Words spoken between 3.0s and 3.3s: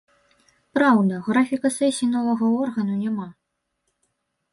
няма.